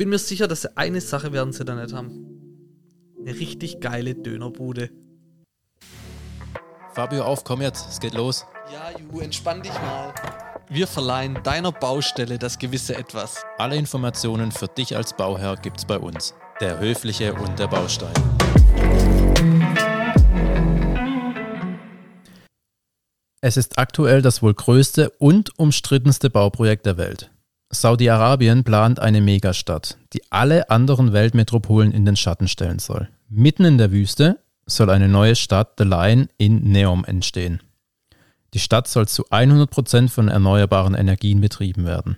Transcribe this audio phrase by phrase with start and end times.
[0.00, 2.24] bin mir sicher, dass sie eine Sache werden sie da nicht haben.
[3.20, 4.88] Eine richtig geile Dönerbude.
[6.94, 8.46] Fabio, auf, komm jetzt, es geht los.
[8.72, 10.14] Ja, Ju, entspann dich mal.
[10.70, 13.44] Wir verleihen deiner Baustelle das gewisse Etwas.
[13.58, 16.32] Alle Informationen für dich als Bauherr gibt's bei uns.
[16.62, 18.14] Der Höfliche und der Baustein.
[23.42, 27.30] Es ist aktuell das wohl größte und umstrittenste Bauprojekt der Welt.
[27.72, 33.08] Saudi-Arabien plant eine Megastadt, die alle anderen Weltmetropolen in den Schatten stellen soll.
[33.28, 37.62] Mitten in der Wüste soll eine neue Stadt, The Line, in Neom entstehen.
[38.54, 42.16] Die Stadt soll zu 100% von erneuerbaren Energien betrieben werden.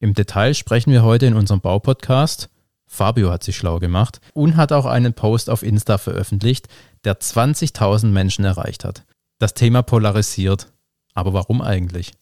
[0.00, 2.48] Im Detail sprechen wir heute in unserem Baupodcast.
[2.86, 6.68] Fabio hat sich schlau gemacht und hat auch einen Post auf Insta veröffentlicht,
[7.04, 9.04] der 20.000 Menschen erreicht hat.
[9.38, 10.68] Das Thema polarisiert.
[11.12, 12.12] Aber warum eigentlich?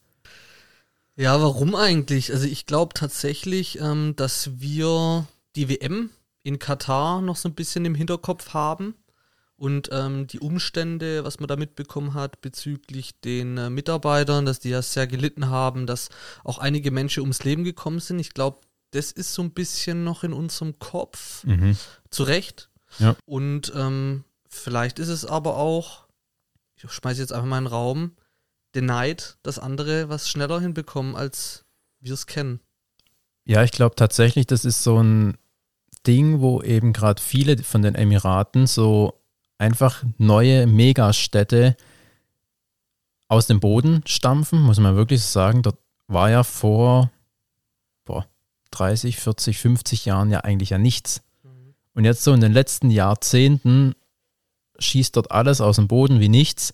[1.16, 2.32] Ja, warum eigentlich?
[2.32, 6.10] Also ich glaube tatsächlich, ähm, dass wir die WM
[6.42, 8.94] in Katar noch so ein bisschen im Hinterkopf haben
[9.56, 14.70] und ähm, die Umstände, was man da mitbekommen hat bezüglich den äh, Mitarbeitern, dass die
[14.70, 16.08] ja sehr gelitten haben, dass
[16.42, 18.18] auch einige Menschen ums Leben gekommen sind.
[18.18, 21.44] Ich glaube, das ist so ein bisschen noch in unserem Kopf.
[21.44, 21.76] Mhm.
[22.10, 22.70] Zu Recht.
[22.98, 23.16] Ja.
[23.24, 26.04] Und ähm, vielleicht ist es aber auch
[26.84, 28.12] ich schmeiße jetzt einfach mal in den Raum,
[28.74, 31.64] den Neid, dass andere was schneller hinbekommen, als
[32.00, 32.60] wir es kennen.
[33.44, 35.36] Ja, ich glaube tatsächlich, das ist so ein
[36.06, 39.20] Ding, wo eben gerade viele von den Emiraten so
[39.58, 41.76] einfach neue Megastädte
[43.28, 45.62] aus dem Boden stampfen, muss man wirklich sagen.
[45.62, 47.10] Dort war ja vor
[48.04, 48.26] boah,
[48.70, 51.22] 30, 40, 50 Jahren ja eigentlich ja nichts.
[51.42, 51.74] Mhm.
[51.94, 53.94] Und jetzt so in den letzten Jahrzehnten
[54.78, 56.72] schießt dort alles aus dem Boden wie nichts.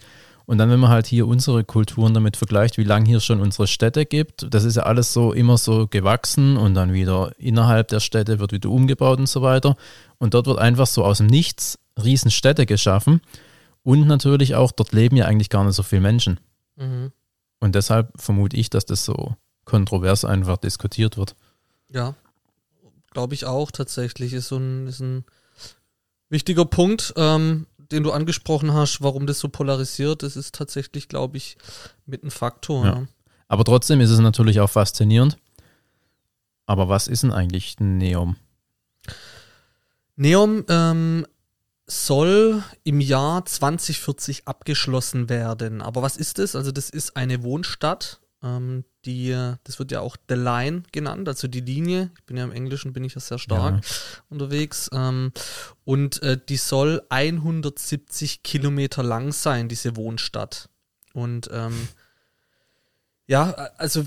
[0.50, 3.68] Und dann, wenn man halt hier unsere Kulturen damit vergleicht, wie lange hier schon unsere
[3.68, 8.00] Städte gibt, das ist ja alles so immer so gewachsen und dann wieder innerhalb der
[8.00, 9.76] Städte wird wieder umgebaut und so weiter.
[10.18, 13.20] Und dort wird einfach so aus dem Nichts Riesenstädte geschaffen.
[13.84, 16.40] Und natürlich auch, dort leben ja eigentlich gar nicht so viele Menschen.
[16.74, 17.12] Mhm.
[17.60, 21.36] Und deshalb vermute ich, dass das so kontrovers einfach diskutiert wird.
[21.90, 22.16] Ja,
[23.12, 24.32] glaube ich auch tatsächlich.
[24.32, 25.24] Ist so ein, ist ein
[26.28, 27.14] wichtiger Punkt.
[27.16, 31.56] Ähm, den du angesprochen hast, warum das so polarisiert, das ist tatsächlich, glaube ich,
[32.06, 32.84] mit ein Faktor.
[32.84, 33.06] Ja.
[33.48, 35.36] Aber trotzdem ist es natürlich auch faszinierend.
[36.66, 38.36] Aber was ist denn eigentlich Neom?
[40.14, 41.26] Neom ähm,
[41.86, 45.82] soll im Jahr 2040 abgeschlossen werden.
[45.82, 46.54] Aber was ist das?
[46.54, 49.30] Also das ist eine Wohnstadt, ähm, die,
[49.64, 52.10] das wird ja auch The Line genannt, also die Linie.
[52.18, 53.90] Ich bin ja im Englischen, bin ich ja sehr stark ja.
[54.28, 54.90] unterwegs.
[54.92, 55.32] Ähm,
[55.84, 60.68] und äh, die soll 170 Kilometer lang sein, diese Wohnstadt.
[61.12, 61.88] Und ähm,
[63.26, 64.04] ja, also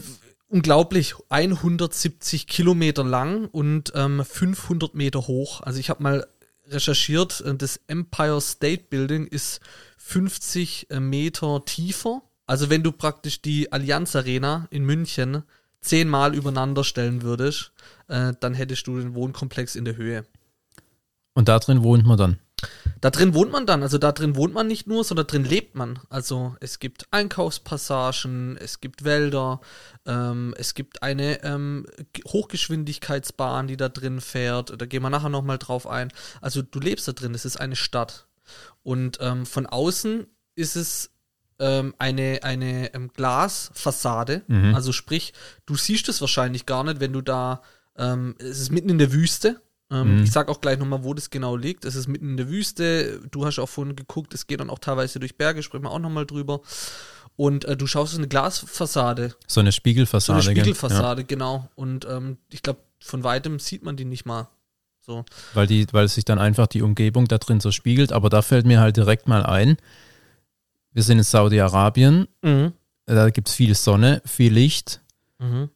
[0.47, 5.61] unglaublich, 170 Kilometer lang und ähm, 500 Meter hoch.
[5.61, 6.27] Also ich habe mal
[6.67, 9.59] recherchiert, äh, das Empire State Building ist
[9.97, 12.21] 50 äh, Meter tiefer
[12.53, 15.41] also wenn du praktisch die Allianz Arena in München
[15.81, 17.71] zehnmal übereinander stellen würdest,
[18.09, 20.23] äh, dann hättest du den Wohnkomplex in der Höhe.
[21.33, 22.39] Und da drin wohnt man dann?
[23.01, 25.73] Da drin wohnt man dann, also da drin wohnt man nicht nur, sondern drin lebt
[25.73, 25.97] man.
[26.11, 29.59] Also es gibt Einkaufspassagen, es gibt Wälder,
[30.05, 31.87] ähm, es gibt eine ähm,
[32.27, 34.79] Hochgeschwindigkeitsbahn, die da drin fährt.
[34.79, 36.13] Da gehen wir nachher nochmal drauf ein.
[36.39, 38.27] Also du lebst da drin, es ist eine Stadt.
[38.83, 41.09] Und ähm, von außen ist es
[41.59, 44.43] ähm, eine, eine ähm, Glasfassade.
[44.47, 44.75] Mhm.
[44.75, 45.33] Also sprich,
[45.65, 47.61] du siehst es wahrscheinlich gar nicht, wenn du da,
[47.97, 49.61] ähm, es ist mitten in der Wüste.
[49.91, 50.23] Ähm, mhm.
[50.23, 51.85] Ich sag auch gleich nochmal, wo das genau liegt.
[51.85, 53.21] Es ist mitten in der Wüste.
[53.31, 55.99] Du hast auch vorhin geguckt, es geht dann auch teilweise durch Berge, sprechen wir auch
[55.99, 56.61] nochmal drüber.
[57.35, 59.35] Und äh, du schaust eine Glasfassade.
[59.47, 60.41] So eine Spiegelfassade.
[60.41, 61.27] So eine Spiegelfassade, ja.
[61.27, 61.69] genau.
[61.75, 64.49] Und ähm, ich glaube, von weitem sieht man die nicht mal.
[65.01, 65.25] So.
[65.53, 68.13] Weil, die, weil sich dann einfach die Umgebung da drin so spiegelt.
[68.13, 69.77] Aber da fällt mir halt direkt mal ein,
[70.93, 72.73] wir sind in Saudi-Arabien, mhm.
[73.05, 75.01] da gibt es viel Sonne, viel Licht.
[75.39, 75.69] Mhm.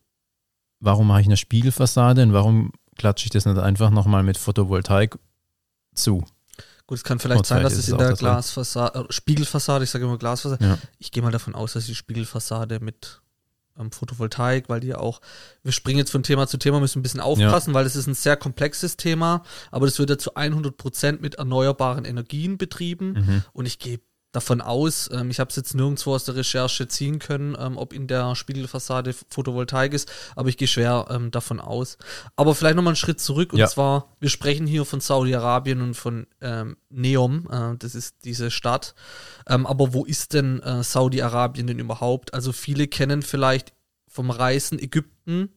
[0.80, 5.18] Warum mache ich eine Spiegelfassade und warum klatsche ich das nicht einfach nochmal mit Photovoltaik
[5.94, 6.24] zu?
[6.86, 10.18] Gut, es kann vielleicht sein, dass es in der Glasfassade, äh, Spiegelfassade, ich sage immer
[10.18, 10.78] Glasfassade, ja.
[11.00, 13.22] ich gehe mal davon aus, dass die Spiegelfassade mit
[13.78, 15.20] ähm, Photovoltaik, weil die ja auch,
[15.64, 17.74] wir springen jetzt von Thema zu Thema, müssen ein bisschen aufpassen, ja.
[17.74, 21.36] weil es ist ein sehr komplexes Thema, aber das wird ja zu 100 Prozent mit
[21.36, 23.44] erneuerbaren Energien betrieben mhm.
[23.52, 24.00] und ich gehe
[24.32, 27.94] davon aus, ähm, ich habe es jetzt nirgendwo aus der Recherche ziehen können, ähm, ob
[27.94, 31.98] in der Spiegelfassade Photovoltaik ist, aber ich gehe schwer ähm, davon aus.
[32.36, 33.68] Aber vielleicht nochmal einen Schritt zurück und ja.
[33.68, 38.96] zwar, wir sprechen hier von Saudi-Arabien und von ähm, Neom, äh, das ist diese Stadt.
[39.48, 42.34] Ähm, aber wo ist denn äh, Saudi-Arabien denn überhaupt?
[42.34, 43.74] Also viele kennen vielleicht
[44.18, 45.50] vom reichsten Ägypten.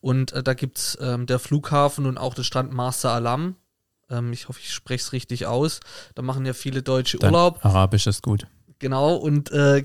[0.00, 3.54] Und äh, da gibt es ähm, der Flughafen und auch der Strand Marsa Alam.
[4.10, 5.80] Ähm, ich hoffe, ich spreche es richtig aus.
[6.14, 7.64] Da machen ja viele Deutsche Dein Urlaub.
[7.64, 8.46] Arabisch ist gut.
[8.78, 9.84] Genau, und äh,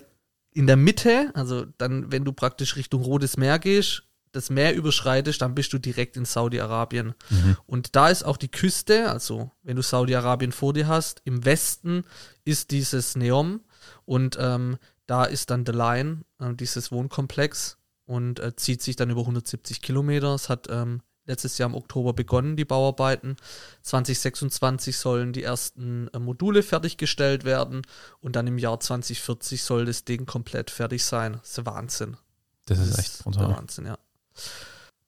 [0.52, 5.42] in der Mitte, also dann, wenn du praktisch Richtung Rotes Meer gehst, das Meer überschreitest,
[5.42, 7.14] dann bist du direkt in Saudi-Arabien.
[7.30, 7.58] Mhm.
[7.66, 12.04] Und da ist auch die Küste, also wenn du Saudi-Arabien vor dir hast, im Westen
[12.44, 13.62] ist dieses Neom
[14.06, 19.10] und ähm, da ist dann The Line, äh, dieses Wohnkomplex und äh, zieht sich dann
[19.10, 20.34] über 170 Kilometer.
[20.34, 23.38] Es hat ähm, letztes Jahr im Oktober begonnen, die Bauarbeiten.
[23.84, 27.82] 2026 sollen die ersten äh, Module fertiggestellt werden
[28.20, 31.34] und dann im Jahr 2040 soll das Ding komplett fertig sein.
[31.42, 32.18] Das ist Wahnsinn.
[32.66, 33.56] Das ist echt brutal.
[33.56, 33.98] Wahnsinn, ja.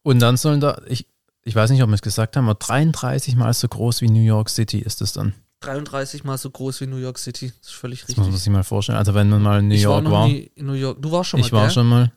[0.03, 1.07] Und dann sollen da, ich,
[1.43, 4.21] ich weiß nicht, ob wir es gesagt haben, aber 33 Mal so groß wie New
[4.21, 5.33] York City ist es dann.
[5.61, 7.51] 33 mal so groß wie New York City.
[7.59, 8.43] Das ist völlig Das muss man richtig.
[8.43, 8.97] sich mal vorstellen.
[8.97, 11.01] Also wenn man mal in New ich war York noch war, nie in New York.
[11.01, 11.71] Du warst schon mal, ich war gell?
[11.71, 12.11] schon mal.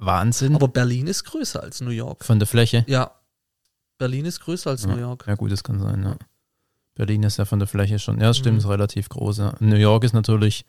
[0.00, 0.54] Wahnsinn.
[0.54, 2.24] Aber Berlin ist größer als New York.
[2.24, 2.84] von der Fläche.
[2.88, 3.12] Ja.
[3.98, 4.88] Berlin ist größer als Ja.
[4.94, 5.24] New York.
[5.26, 6.16] Ja, gut, das kann sein, ja.
[6.94, 8.58] Berlin ist ja von der Fläche schon, ja, das stimmt, Mhm.
[8.60, 9.38] ist relativ groß.
[9.38, 9.54] Ja.
[9.60, 10.64] New York ist natürlich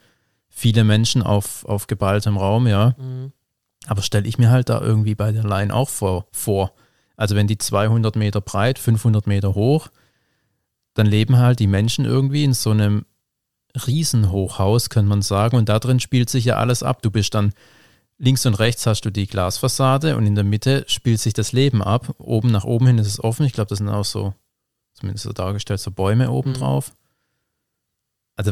[0.50, 2.94] viele Menschen auf, auf geballtem Raum, ja.
[2.98, 3.32] Mhm.
[3.88, 6.74] Aber stelle ich mir halt da irgendwie bei der Line auch vor, vor.
[7.18, 9.88] Also wenn die 200 Meter breit, 500 Meter hoch,
[10.94, 13.06] dann leben halt die Menschen irgendwie in so einem
[13.88, 15.56] Riesenhochhaus, könnte man sagen.
[15.58, 17.02] Und da drin spielt sich ja alles ab.
[17.02, 17.54] Du bist dann
[18.24, 21.82] links und rechts hast du die Glasfassade und in der Mitte spielt sich das Leben
[21.82, 22.14] ab.
[22.20, 23.46] Oben nach oben hin ist es offen.
[23.46, 24.34] Ich glaube, das sind auch so,
[24.94, 26.56] zumindest so dargestellt, so Bäume oben Mhm.
[26.56, 26.94] drauf.
[28.36, 28.52] Also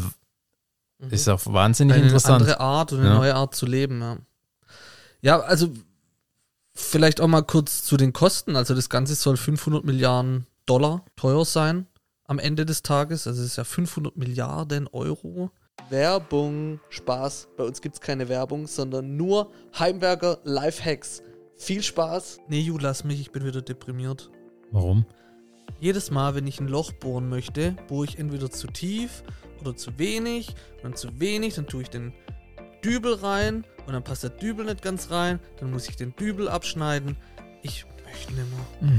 [1.00, 1.12] Mhm.
[1.12, 2.42] ist auch wahnsinnig eine interessant.
[2.42, 3.16] andere Art und eine Ja.
[3.16, 4.18] neue Art zu leben, ja.
[5.22, 5.72] Ja, also
[6.74, 8.56] vielleicht auch mal kurz zu den Kosten.
[8.56, 11.88] Also das Ganze soll 500 Milliarden Dollar teuer sein
[12.26, 13.28] am Ende des Tages.
[13.28, 15.52] Also es ist ja 500 Milliarden Euro.
[15.90, 17.50] Werbung, Spaß.
[17.58, 21.24] Bei uns gibt es keine Werbung, sondern nur Heimwerker Lifehacks.
[21.56, 22.40] Viel Spaß.
[22.48, 24.30] Nee, Ju, lass mich, ich bin wieder deprimiert.
[24.72, 25.06] Warum?
[25.80, 29.24] Jedes Mal, wenn ich ein Loch bohren möchte, bohre ich entweder zu tief
[29.62, 30.50] oder zu wenig.
[30.78, 32.14] Und dann zu wenig, dann tue ich den
[32.84, 35.40] Dübel rein und dann passt der Dübel nicht ganz rein.
[35.60, 37.18] Dann muss ich den Dübel abschneiden.
[37.62, 38.92] Ich möchte nicht mehr.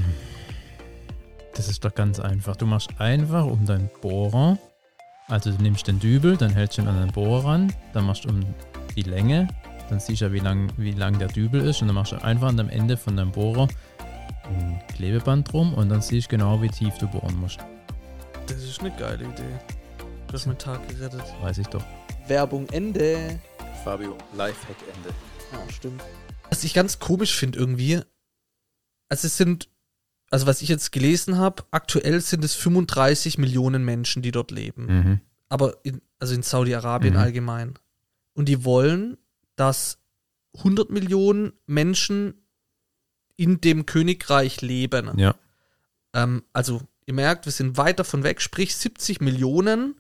[1.55, 2.57] Das ist doch ganz einfach.
[2.57, 4.59] Du machst einfach um deinen Bohrer,
[5.31, 8.25] also du nimmst den Dübel, dann hältst du ihn an den Bohrer ran, dann machst
[8.25, 8.41] du um
[8.97, 9.49] die Länge,
[9.89, 12.17] dann siehst du ja, wie lang, wie lang der Dübel ist und dann machst du
[12.23, 13.69] einfach an dem Ende von deinem Bohrer
[14.45, 17.59] ein Klebeband drum und dann siehst du genau, wie tief du bohren musst.
[18.47, 19.59] Das ist eine geile Idee.
[20.27, 21.23] Du hast meinen Tag gerettet.
[21.41, 21.85] Weiß ich doch.
[22.27, 23.39] Werbung Ende.
[23.85, 25.09] Fabio, Lifehack Ende.
[25.53, 26.03] Ja, stimmt.
[26.49, 28.01] Was ich ganz komisch finde irgendwie,
[29.09, 29.69] also es sind,
[30.31, 34.87] also was ich jetzt gelesen habe, aktuell sind es 35 Millionen Menschen, die dort leben.
[34.87, 35.21] Mhm.
[35.49, 37.21] aber in, also in Saudi-Arabien Mhm.
[37.21, 37.75] allgemein.
[38.35, 39.17] Und die wollen,
[39.57, 39.99] dass
[40.55, 42.35] 100 Millionen Menschen
[43.37, 45.19] in dem Königreich leben.
[45.19, 45.35] Ja.
[46.15, 50.00] Ähm, also ihr merkt, wir sind weit davon weg, sprich 70 Millionen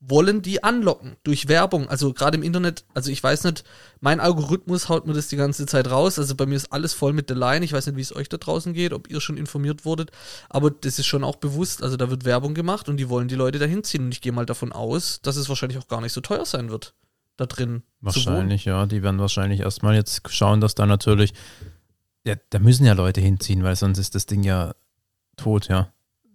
[0.00, 1.88] wollen die anlocken durch Werbung.
[1.88, 3.64] Also gerade im Internet, also ich weiß nicht,
[4.00, 6.18] mein Algorithmus haut mir das die ganze Zeit raus.
[6.18, 7.64] Also bei mir ist alles voll mit The Line.
[7.64, 10.10] Ich weiß nicht, wie es euch da draußen geht, ob ihr schon informiert wurdet.
[10.48, 11.82] Aber das ist schon auch bewusst.
[11.82, 14.04] Also da wird Werbung gemacht und die wollen die Leute dahin ziehen.
[14.04, 16.70] Und ich gehe mal davon aus, dass es wahrscheinlich auch gar nicht so teuer sein
[16.70, 16.94] wird,
[17.36, 17.82] da drin.
[18.00, 18.86] Wahrscheinlich, ja.
[18.86, 21.34] Die werden wahrscheinlich erstmal jetzt schauen, dass da natürlich,
[22.24, 24.74] ja, da müssen ja Leute hinziehen, weil sonst ist das Ding ja
[25.36, 25.92] tot, ja.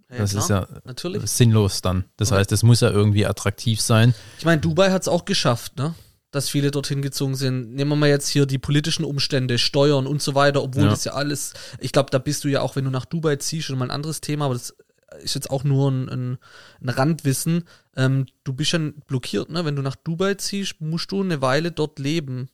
[0.10, 1.30] Ja, das klar, ist ja natürlich.
[1.30, 2.06] sinnlos dann.
[2.18, 2.38] Das Ja.
[2.38, 4.14] heißt, es muss ja irgendwie attraktiv sein.
[4.38, 5.96] Ich meine, Dubai hat es auch geschafft, ne?
[6.32, 7.74] Dass viele dorthin gezogen sind.
[7.74, 10.90] Nehmen wir mal jetzt hier die politischen Umstände, Steuern und so weiter, obwohl Ja.
[10.90, 13.66] das ja alles, ich glaube, da bist du ja auch, wenn du nach Dubai ziehst,
[13.68, 14.76] schon mal ein anderes Thema, aber das
[15.22, 16.38] ist jetzt auch nur ein, ein,
[16.82, 17.64] ein Randwissen.
[17.96, 19.64] Ähm, du bist ja blockiert, ne?
[19.66, 22.50] Wenn du nach Dubai ziehst, musst du eine Weile dort leben,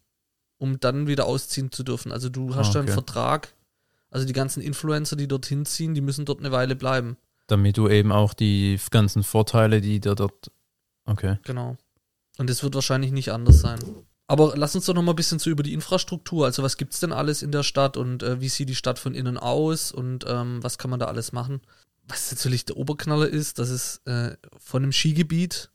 [0.57, 2.11] um dann wieder ausziehen zu dürfen.
[2.11, 2.93] Also du hast Ah, da einen okay.
[2.93, 3.55] Vertrag.
[4.11, 7.17] Also die ganzen Influencer, die dorthin ziehen, die müssen dort eine Weile bleiben.
[7.51, 10.51] Damit du eben auch die ganzen Vorteile, die dir dort.
[11.05, 11.37] Okay.
[11.43, 11.75] Genau.
[12.37, 13.77] Und es wird wahrscheinlich nicht anders sein.
[14.27, 16.45] Aber lass uns doch noch mal ein bisschen so über die Infrastruktur.
[16.45, 19.13] Also was gibt's denn alles in der Stadt und äh, wie sieht die Stadt von
[19.13, 21.59] innen aus und ähm, was kann man da alles machen?
[22.07, 25.69] Was natürlich der Oberknaller ist, dass es äh, von einem Skigebiet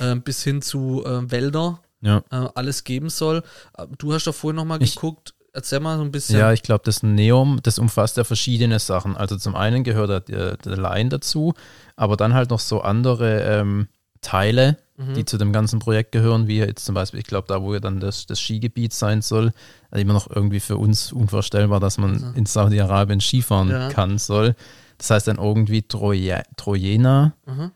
[0.00, 2.24] äh, bis hin zu äh, Wälder Ja.
[2.32, 3.44] äh, alles geben soll.
[3.78, 5.33] Äh, Du hast doch vorhin noch mal Ich- geguckt.
[5.54, 6.38] Erzähl mal so ein bisschen.
[6.38, 9.16] Ja, ich glaube, das Neom, das umfasst ja verschiedene Sachen.
[9.16, 11.54] Also zum einen gehört da der, der Line dazu,
[11.96, 13.88] aber dann halt noch so andere ähm,
[14.20, 15.14] Teile, Mhm.
[15.14, 17.80] die zu dem ganzen Projekt gehören, wie jetzt zum Beispiel, ich glaube, da, wo ja
[17.80, 19.52] dann das, das Skigebiet sein soll,
[19.90, 22.26] also immer noch irgendwie für uns unvorstellbar, dass man Also.
[22.36, 23.88] in Saudi-Arabien Skifahren Ja.
[23.88, 24.54] kann soll.
[24.98, 27.32] Das heißt dann irgendwie Troje, Trojena.
[27.44, 27.72] Mhm.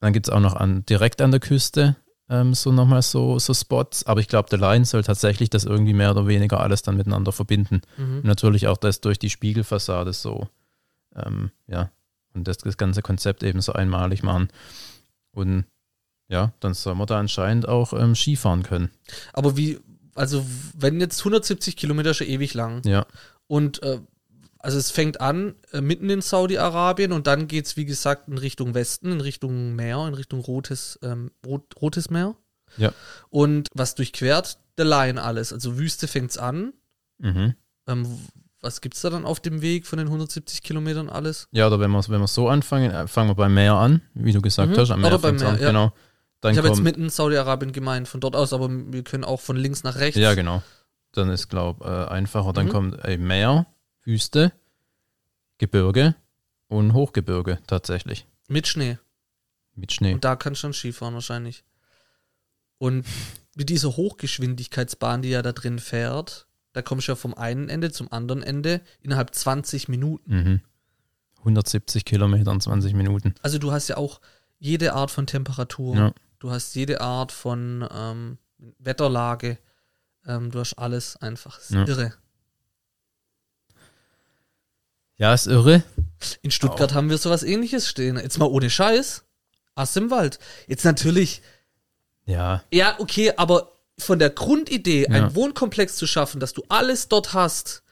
[0.00, 1.94] Dann gibt es auch noch an, direkt an der Küste
[2.30, 4.06] ähm, so nochmal so, so Spots.
[4.06, 7.32] Aber ich glaube, der Line soll tatsächlich das irgendwie mehr oder weniger alles dann miteinander
[7.32, 7.82] verbinden.
[7.96, 8.18] Mhm.
[8.18, 10.48] Und natürlich auch das durch die Spiegelfassade so,
[11.16, 11.90] ähm, ja,
[12.32, 14.48] und das, das ganze Konzept eben so einmalig machen.
[15.32, 15.64] Und
[16.28, 18.90] ja, dann soll man da anscheinend auch ähm, Skifahren können.
[19.32, 19.80] Aber wie,
[20.14, 20.46] also
[20.78, 23.06] wenn jetzt 170 Kilometer schon ewig lang Ja,
[23.48, 23.98] und äh,
[24.60, 28.38] also es fängt an äh, mitten in Saudi-Arabien und dann geht es, wie gesagt, in
[28.38, 32.36] Richtung Westen, in Richtung Meer, in Richtung Rotes, ähm, Rot, Rotes Meer.
[32.76, 32.92] Ja.
[33.30, 35.52] Und was durchquert der Line alles?
[35.52, 36.72] Also Wüste fängt's an.
[37.18, 37.54] mhm.
[37.88, 38.06] Ähm,
[38.62, 41.48] was gibt's da dann auf dem Weg von den 170 Kilometern alles?
[41.50, 44.42] ja oder wenn wir wenn so anfangen, äh, fangen wir beim Meer an, wie du
[44.42, 44.76] gesagt Mhm.
[44.76, 44.90] hast.
[44.90, 45.68] Am Meer Oder beim fängt's an, Meer, ja.
[45.68, 45.92] genau.
[46.42, 49.56] Dann ich habe jetzt mitten Saudi-Arabien gemeint, von dort aus, aber wir können auch von
[49.56, 50.18] links nach rechts.
[50.18, 50.62] ja, genau.
[51.12, 52.52] Dann ist, glaube äh, einfacher.
[52.52, 52.70] Dann Mhm.
[52.70, 53.66] kommt äh, Meer,
[54.04, 54.52] Wüste,
[55.58, 56.14] Gebirge
[56.68, 58.26] und Hochgebirge tatsächlich.
[58.48, 58.98] Mit Schnee.
[59.74, 60.14] Mit Schnee.
[60.14, 61.64] Und da kannst du dann Skifahren wahrscheinlich.
[62.78, 63.06] Und
[63.56, 67.90] mit dieser Hochgeschwindigkeitsbahn, die ja da drin fährt, da kommst du ja vom einen Ende
[67.90, 70.34] zum anderen Ende innerhalb 20 Minuten.
[70.34, 70.60] Mhm.
[71.38, 73.34] 170 Kilometer in 20 Minuten.
[73.42, 74.20] Also du hast ja auch
[74.58, 75.96] jede Art von Temperatur.
[75.96, 76.12] Ja.
[76.38, 78.38] Du hast jede Art von ähm,
[78.78, 79.58] Wetterlage.
[80.26, 81.56] Ähm, du hast alles einfach.
[81.56, 81.86] Das ist Ja.
[81.86, 82.14] irre.
[85.20, 85.82] Ja, ist irre.
[86.42, 88.16] In Stuttgart haben wir sowas ähnliches stehen.
[88.16, 89.22] Jetzt mal ohne Scheiß.
[89.74, 90.38] Ass im Wald.
[90.66, 91.42] Jetzt natürlich
[92.26, 95.08] Ja, Ja, okay, aber von der Grundidee, Ja.
[95.10, 97.82] einen Wohnkomplex zu schaffen, dass du alles dort hast,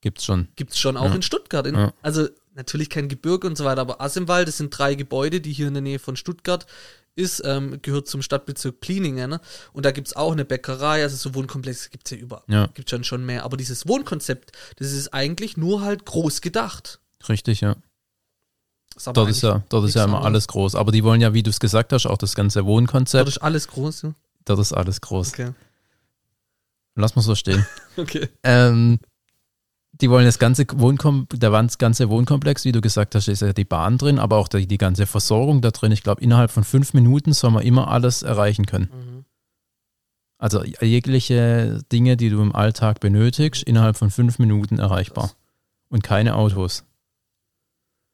[0.00, 0.48] gibt's schon.
[0.54, 1.14] gibt's schon auch Ja.
[1.14, 1.66] in Stuttgart.
[1.66, 1.92] In, Ja.
[2.02, 5.66] Also natürlich kein Gebirge und so weiter, aber Asimwald, das sind drei Gebäude, die hier
[5.68, 6.66] in der Nähe von Stuttgart
[7.16, 9.30] ist, ähm, gehört zum Stadtbezirk Pliningen.
[9.30, 9.40] Ne?
[9.72, 12.44] Und da gibt's auch eine Bäckerei, also so Wohnkomplexe gibt's ja überall.
[12.46, 13.42] Ja, Gibt schon schon mehr.
[13.44, 17.00] Aber dieses Wohnkonzept, das ist eigentlich nur halt groß gedacht.
[17.28, 17.74] richtig, ja.
[18.94, 20.26] Ist Dort ist ja, dort ist ja immer anderes.
[20.26, 20.74] alles groß.
[20.74, 23.28] Aber die wollen ja, wie du es gesagt hast, auch das ganze Dort Wohnkonzept.
[23.28, 24.02] ist alles groß.
[24.02, 24.14] Ja?
[24.46, 25.32] Dort ist alles groß.
[25.32, 25.52] Okay.
[26.94, 27.66] Lass mal so stehen.
[27.98, 28.28] Okay.
[28.42, 28.98] ähm,
[30.00, 33.64] die wollen das ganze Wohnkom der ganze Wohnkomplex, wie du gesagt hast, ist ja die
[33.64, 35.92] Bahn drin, aber auch die, die ganze Versorgung da drin.
[35.92, 38.90] Ich glaube, innerhalb von fünf Minuten soll man immer alles erreichen können.
[38.92, 39.24] Mhm.
[40.38, 45.28] Also jegliche Dinge, die du im Alltag benötigst, innerhalb von fünf Minuten erreichbar.
[45.28, 45.36] Krass.
[45.88, 46.84] Und keine Autos.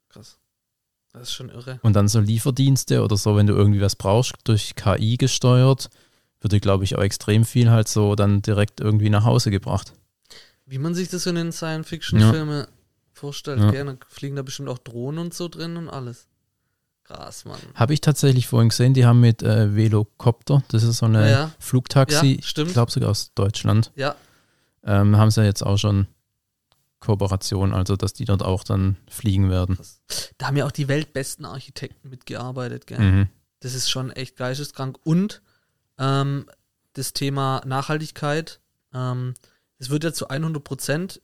[0.08, 0.38] Krass.
[1.12, 1.80] Das ist schon irre.
[1.82, 5.90] Und dann so Lieferdienste oder so, wenn du irgendwie was brauchst, durch KI gesteuert,
[6.40, 9.92] würde, glaube ich, auch extrem viel halt so dann direkt irgendwie nach Hause gebracht.
[10.72, 12.66] Wie man sich das in den Science-Fiction-Filmen
[13.12, 13.60] vorstellt.
[13.74, 13.84] Ja.
[13.84, 16.28] Da fliegen da bestimmt auch Drohnen und so drin und alles.
[17.04, 17.58] Krass, Mann.
[17.74, 21.28] Habe ich tatsächlich vorhin gesehen, die haben mit äh, Velocopter, das ist so eine Ja,
[21.30, 21.50] ja.
[21.58, 22.68] Flugtaxi, Ja, stimmt.
[22.68, 24.16] ich glaube sogar aus Deutschland, Ja,
[24.82, 26.06] ähm, haben sie ja jetzt auch schon
[27.00, 29.76] Kooperation, also dass die dort auch dann fliegen werden.
[30.38, 32.86] da haben ja auch die weltbesten Architekten mitgearbeitet.
[32.86, 32.98] Gell?
[32.98, 33.28] Mhm.
[33.60, 34.96] Das ist schon echt geisteskrank.
[35.04, 35.42] Und
[35.98, 36.46] ähm,
[36.94, 38.60] das Thema Nachhaltigkeit,
[38.94, 39.34] ähm,
[39.82, 41.20] es wird ja zu 100 Prozent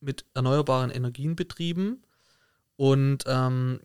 [0.00, 2.02] mit erneuerbaren Energien betrieben.
[2.76, 3.80] Und ähm,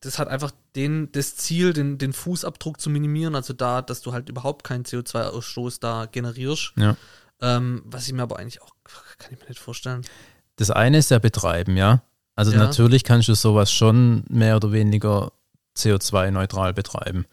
[0.00, 4.12] das hat einfach den, das Ziel, den, den Fußabdruck zu minimieren, also da, dass du
[4.12, 6.72] halt überhaupt keinen CO2-Ausstoß da generierst.
[6.76, 6.96] Ja.
[7.40, 8.74] Ähm, was ich mir aber eigentlich auch,
[9.18, 10.02] kann ich mir nicht vorstellen.
[10.56, 12.02] Das eine ist ja Betreiben, ja.
[12.34, 12.58] Also Ja.
[12.58, 15.30] natürlich kannst du sowas schon mehr oder weniger
[15.76, 17.24] CO2-neutral betreiben.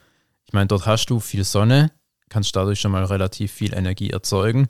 [0.46, 1.92] Ich meine, dort hast du viel Sonne,
[2.30, 4.68] kannst dadurch schon mal relativ viel Energie erzeugen.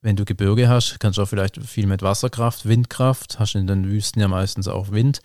[0.00, 3.88] Wenn du Gebirge hast, kannst du auch vielleicht viel mit Wasserkraft, Windkraft, hast in den
[3.90, 5.20] Wüsten ja meistens auch Wind.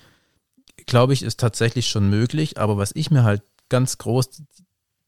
[0.87, 4.41] Glaube ich, ist tatsächlich schon möglich, aber was ich mir halt ganz groß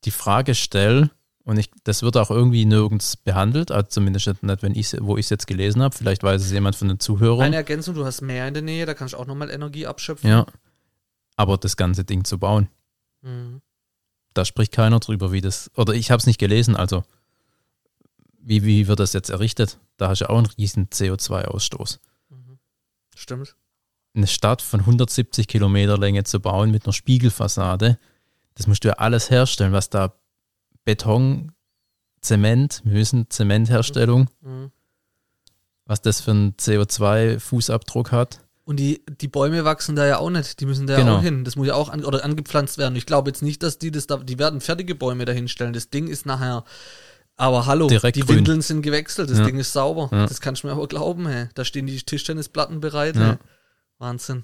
[0.03, 1.09] die Frage stelle,
[1.43, 5.27] und ich, das wird auch irgendwie nirgends behandelt, also zumindest nicht, wenn ich, wo ich
[5.27, 7.41] es jetzt gelesen habe, vielleicht weiß es jemand von den Zuhörern.
[7.45, 10.27] Eine Ergänzung, du hast Meer in der Nähe, da kannst du auch nochmal Energie abschöpfen.
[10.29, 10.45] Ja.
[11.35, 12.67] Aber das ganze Ding zu bauen,
[13.21, 13.61] Mhm.
[14.33, 15.69] da spricht keiner drüber, wie das.
[15.75, 17.03] Oder ich habe es nicht gelesen, also
[18.47, 19.79] wie, wie wird das jetzt errichtet?
[19.97, 21.99] Da hast du auch einen riesen CO2-Ausstoß.
[22.29, 22.59] Mhm.
[23.15, 23.55] Stimmt.
[24.15, 27.97] Eine Stadt von 170 Kilometer Länge zu bauen mit einer Spiegelfassade,
[28.53, 30.13] das musst du ja alles herstellen, was da
[30.85, 31.51] Beton,
[32.21, 34.71] Zement, wir wissen Zementherstellung, Mhm.
[35.85, 38.39] was das für einen CO2-Fußabdruck hat.
[38.63, 41.13] Und die, die Bäume wachsen da ja auch nicht, die müssen da Genau.
[41.13, 41.43] ja auch hin.
[41.43, 42.95] Das muss ja auch an, oder angepflanzt werden.
[42.95, 45.73] Ich glaube jetzt nicht, dass die das da, die werden fertige Bäume dahinstellen.
[45.73, 46.63] Das Ding ist nachher,
[47.37, 48.37] aber hallo, Direkt die grün.
[48.37, 49.45] Windeln sind gewechselt, das Ja.
[49.45, 50.09] Ding ist sauber.
[50.11, 50.25] Ja.
[50.25, 51.49] Das kannst du mir aber glauben, hey.
[51.55, 53.15] Da stehen die Tischtennisplatten bereit.
[53.15, 53.29] Ja.
[53.31, 53.37] Hey.
[53.97, 54.43] Wahnsinn.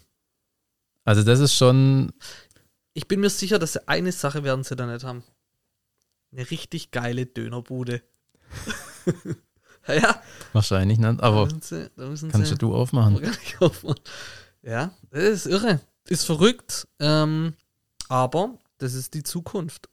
[1.04, 2.14] Also das ist schon,
[2.94, 5.24] Ich bin mir sicher, dass sie eine Sache werden sie da nicht haben.
[6.32, 8.02] Eine richtig geile Dönerbude.
[9.88, 10.22] ja,
[10.54, 11.90] wahrscheinlich nicht, aber sie,
[12.30, 13.22] kannst sie, du aufmachen.
[13.60, 14.00] Aufmachen.
[14.62, 15.80] Ja, das ist irre.
[16.08, 16.88] Ist verrückt.
[17.00, 17.54] Ähm,
[18.10, 19.90] aber das ist die Zukunft.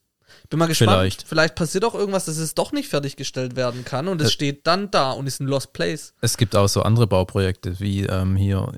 [0.51, 0.91] Bin mal gespannt.
[0.93, 1.23] Vielleicht.
[1.29, 4.33] Vielleicht passiert auch irgendwas, dass es doch nicht fertiggestellt werden kann und es Äh.
[4.33, 6.15] steht dann da und ist ein Lost Place.
[6.21, 8.73] Es gibt auch so andere Bauprojekte, wie ähm, hier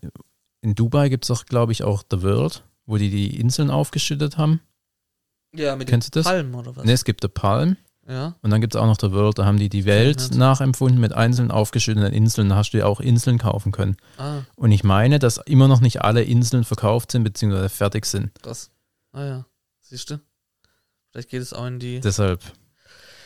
[0.62, 4.36] in Dubai gibt es auch, glaube ich, auch The World, wo die die Inseln aufgeschüttet
[4.38, 4.60] haben.
[5.54, 6.32] Ja, mit Kennst du den das?
[6.32, 6.84] Palmen oder was?
[6.84, 7.76] Ne, es gibt The Palm
[8.08, 8.36] Ja.
[8.42, 10.34] und dann gibt es auch noch The World, da haben die die Welt nicht.
[10.34, 12.48] nachempfunden mit einzelnen aufgeschütteten Inseln.
[12.50, 13.96] Da hast du ja auch Inseln kaufen können.
[14.18, 18.30] Ah, Und ich meine, dass immer noch nicht alle Inseln verkauft sind, beziehungsweise fertig sind.
[18.42, 18.70] krass.
[19.12, 19.46] Ah ja.
[19.80, 20.20] Siehst du?
[21.10, 22.00] Vielleicht geht es auch in die.
[22.00, 22.40] Deshalb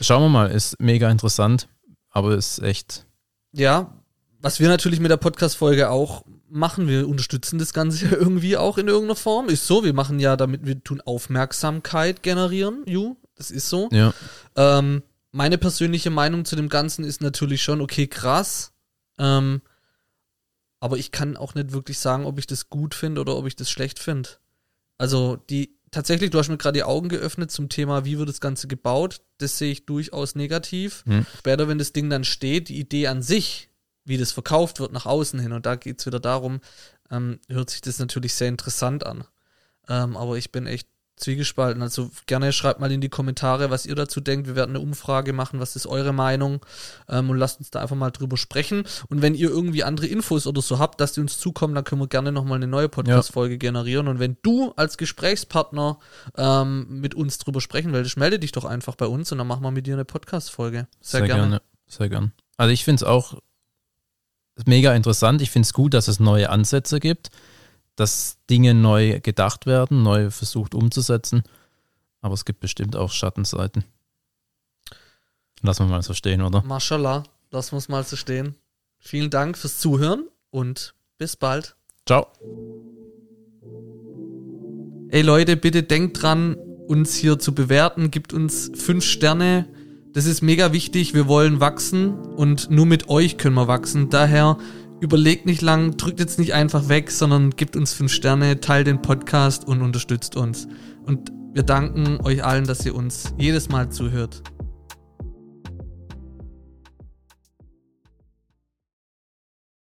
[0.01, 1.69] schauen wir mal, ist mega interessant,
[2.11, 3.07] aber ist echt.
[3.53, 3.93] Ja,
[4.41, 8.79] was wir natürlich mit der Podcast-Folge auch machen, wir unterstützen das Ganze ja irgendwie auch
[8.79, 9.49] in irgendeiner Form.
[9.49, 13.89] Ist so, wir machen ja damit, wir tun Aufmerksamkeit generieren, Ju, das ist so.
[13.93, 14.13] Ja,
[14.57, 18.73] Ähm, meine persönliche Meinung zu dem Ganzen ist natürlich schon, okay, krass.
[19.19, 19.63] Ähm,
[20.79, 23.57] aber ich kann auch nicht wirklich sagen, ob ich das gut finde oder ob ich
[23.57, 24.29] das schlecht finde.
[24.97, 28.41] Also die tatsächlich, du hast mir gerade die Augen geöffnet zum Thema, wie wird das
[28.41, 29.21] Ganze gebaut.
[29.39, 31.05] Das sehe ich durchaus negativ.
[31.07, 31.27] Hm.
[31.39, 33.71] Später, wenn das Ding dann steht, die Idee an sich,
[34.05, 36.61] wie das verkauft wird nach außen hin, und da geht es wieder darum,
[37.11, 39.25] ähm, hört sich das natürlich sehr interessant an.
[39.89, 41.83] Ähm, aber ich bin echt zwiegespalten.
[41.83, 44.47] Also gerne schreibt mal in die Kommentare, was ihr dazu denkt.
[44.47, 46.61] Wir werden eine Umfrage machen, was ist eure Meinung
[47.09, 48.85] ähm, und lasst uns da einfach mal drüber sprechen.
[49.09, 52.01] Und wenn ihr irgendwie andere Infos oder so habt, dass die uns zukommen, dann können
[52.01, 54.09] wir gerne nochmal eine neue Podcast-Folge generieren.
[54.09, 55.99] Und wenn du als Gesprächspartner
[56.37, 59.63] ähm, mit uns drüber sprechen willst, melde dich doch einfach bei uns und dann machen
[59.63, 60.89] wir mit dir eine Podcast-Folge.
[61.01, 61.61] Sehr, gerne.
[61.87, 62.33] Sehr gerne.
[62.57, 63.39] Also ich finde es auch
[64.67, 65.43] mega interessant.
[65.43, 67.31] Ich finde es gut, dass es neue Ansätze gibt,
[67.97, 71.43] dass Dinge neu gedacht werden, neu versucht umzusetzen.
[72.21, 73.85] Aber es gibt bestimmt auch Schattenseiten.
[75.63, 76.63] Lassen wir mal so stehen, oder?
[76.63, 78.57] Mashallah, das muss mal so stehen.
[78.99, 81.77] Vielen Dank fürs Zuhören und bis bald.
[82.07, 82.27] Ciao.
[85.11, 86.57] Ey Leute, bitte denkt dran,
[86.89, 88.11] uns hier zu bewerten.
[88.11, 89.69] Gibt uns fünf Sterne.
[90.13, 91.15] Das ist mega wichtig.
[91.15, 94.11] Wir wollen wachsen und nur mit euch können wir wachsen.
[94.11, 94.59] Daher
[95.05, 99.03] überlegt nicht lang, drückt jetzt nicht einfach weg, sondern gibt uns fünf Sterne, teilt den
[99.03, 100.67] Podcast und unterstützt uns.
[101.05, 104.43] Und wir danken euch allen, dass ihr uns jedes Mal zuhört.